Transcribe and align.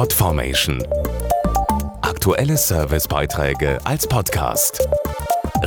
Podformation. 0.00 0.82
Aktuelle 2.00 2.56
Servicebeiträge 2.56 3.78
als 3.84 4.06
Podcast. 4.06 4.88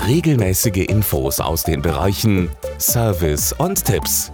Regelmäßige 0.08 0.88
Infos 0.88 1.40
aus 1.40 1.62
den 1.62 1.84
Bereichen 1.84 2.50
Service 2.80 3.54
und 3.54 3.86
Tipps. 3.86 4.32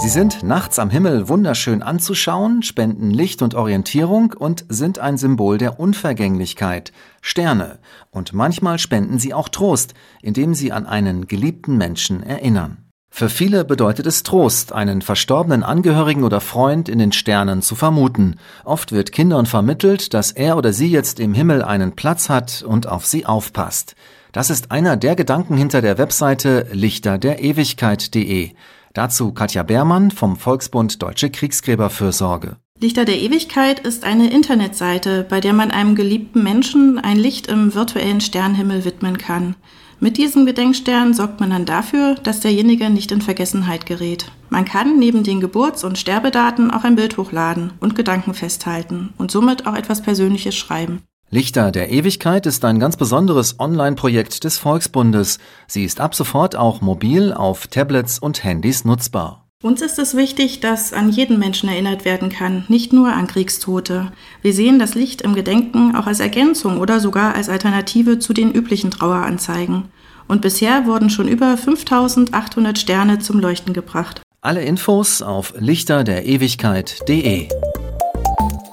Sie 0.00 0.08
sind 0.08 0.42
nachts 0.42 0.78
am 0.78 0.88
Himmel 0.88 1.28
wunderschön 1.28 1.82
anzuschauen, 1.82 2.62
spenden 2.62 3.10
Licht 3.10 3.42
und 3.42 3.54
Orientierung 3.54 4.32
und 4.32 4.64
sind 4.70 4.98
ein 4.98 5.18
Symbol 5.18 5.58
der 5.58 5.78
Unvergänglichkeit, 5.78 6.90
Sterne. 7.20 7.80
Und 8.10 8.32
manchmal 8.32 8.78
spenden 8.78 9.18
sie 9.18 9.34
auch 9.34 9.50
Trost, 9.50 9.92
indem 10.22 10.54
sie 10.54 10.72
an 10.72 10.86
einen 10.86 11.26
geliebten 11.26 11.76
Menschen 11.76 12.22
erinnern. 12.22 12.81
Für 13.14 13.28
viele 13.28 13.66
bedeutet 13.66 14.06
es 14.06 14.22
Trost, 14.22 14.72
einen 14.72 15.02
verstorbenen 15.02 15.62
Angehörigen 15.62 16.24
oder 16.24 16.40
Freund 16.40 16.88
in 16.88 16.98
den 16.98 17.12
Sternen 17.12 17.60
zu 17.60 17.74
vermuten. 17.74 18.36
Oft 18.64 18.90
wird 18.90 19.12
Kindern 19.12 19.44
vermittelt, 19.44 20.14
dass 20.14 20.32
er 20.32 20.56
oder 20.56 20.72
sie 20.72 20.90
jetzt 20.90 21.20
im 21.20 21.34
Himmel 21.34 21.62
einen 21.62 21.94
Platz 21.94 22.30
hat 22.30 22.64
und 22.66 22.88
auf 22.88 23.04
sie 23.04 23.26
aufpasst. 23.26 23.96
Das 24.32 24.48
ist 24.48 24.70
einer 24.70 24.96
der 24.96 25.14
Gedanken 25.14 25.58
hinter 25.58 25.82
der 25.82 25.98
Webseite 25.98 26.66
lichterderewigkeit.de. 26.72 28.52
Dazu 28.94 29.32
Katja 29.34 29.62
Beermann 29.62 30.10
vom 30.10 30.36
Volksbund 30.36 31.02
Deutsche 31.02 31.28
Kriegsgräberfürsorge. 31.28 32.56
Lichter 32.82 33.04
der 33.04 33.20
Ewigkeit 33.20 33.78
ist 33.78 34.02
eine 34.02 34.32
Internetseite, 34.32 35.24
bei 35.28 35.40
der 35.40 35.52
man 35.52 35.70
einem 35.70 35.94
geliebten 35.94 36.42
Menschen 36.42 36.98
ein 36.98 37.16
Licht 37.16 37.46
im 37.46 37.76
virtuellen 37.76 38.20
Sternhimmel 38.20 38.84
widmen 38.84 39.18
kann. 39.18 39.54
Mit 40.00 40.16
diesem 40.16 40.46
Gedenkstern 40.46 41.14
sorgt 41.14 41.38
man 41.38 41.50
dann 41.50 41.64
dafür, 41.64 42.16
dass 42.16 42.40
derjenige 42.40 42.90
nicht 42.90 43.12
in 43.12 43.22
Vergessenheit 43.22 43.86
gerät. 43.86 44.32
Man 44.50 44.64
kann 44.64 44.98
neben 44.98 45.22
den 45.22 45.40
Geburts- 45.40 45.84
und 45.84 45.96
Sterbedaten 45.96 46.72
auch 46.72 46.82
ein 46.82 46.96
Bild 46.96 47.18
hochladen 47.18 47.72
und 47.78 47.94
Gedanken 47.94 48.34
festhalten 48.34 49.10
und 49.16 49.30
somit 49.30 49.68
auch 49.68 49.76
etwas 49.76 50.02
Persönliches 50.02 50.56
schreiben. 50.56 51.02
Lichter 51.30 51.70
der 51.70 51.92
Ewigkeit 51.92 52.46
ist 52.46 52.64
ein 52.64 52.80
ganz 52.80 52.96
besonderes 52.96 53.60
Online-Projekt 53.60 54.42
des 54.42 54.58
Volksbundes. 54.58 55.38
Sie 55.68 55.84
ist 55.84 56.00
ab 56.00 56.16
sofort 56.16 56.56
auch 56.56 56.80
mobil 56.80 57.32
auf 57.32 57.68
Tablets 57.68 58.18
und 58.18 58.42
Handys 58.42 58.84
nutzbar. 58.84 59.41
Uns 59.62 59.80
ist 59.80 59.98
es 60.00 60.16
wichtig, 60.16 60.58
dass 60.58 60.92
an 60.92 61.08
jeden 61.08 61.38
Menschen 61.38 61.68
erinnert 61.68 62.04
werden 62.04 62.30
kann, 62.30 62.64
nicht 62.66 62.92
nur 62.92 63.12
an 63.12 63.28
Kriegstote. 63.28 64.10
Wir 64.42 64.52
sehen 64.52 64.80
das 64.80 64.96
Licht 64.96 65.22
im 65.22 65.36
Gedenken 65.36 65.94
auch 65.94 66.08
als 66.08 66.18
Ergänzung 66.18 66.78
oder 66.78 66.98
sogar 66.98 67.36
als 67.36 67.48
Alternative 67.48 68.18
zu 68.18 68.32
den 68.32 68.50
üblichen 68.50 68.90
Traueranzeigen. 68.90 69.84
Und 70.26 70.42
bisher 70.42 70.86
wurden 70.86 71.10
schon 71.10 71.28
über 71.28 71.56
5800 71.56 72.76
Sterne 72.76 73.20
zum 73.20 73.38
Leuchten 73.38 73.72
gebracht. 73.72 74.20
Alle 74.40 74.62
Infos 74.64 75.22
auf 75.22 75.54
lichterderewigkeit.de. 75.56 77.48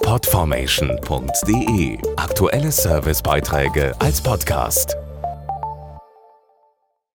Podformation.de 0.02 1.98
Aktuelle 2.16 2.72
Servicebeiträge 2.72 3.94
als 4.00 4.20
Podcast. 4.20 4.99